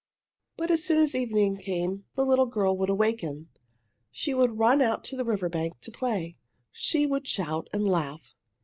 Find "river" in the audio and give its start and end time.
5.23-5.47